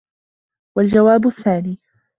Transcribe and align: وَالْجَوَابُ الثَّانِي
وَالْجَوَابُ 0.77 1.27
الثَّانِي 1.27 1.79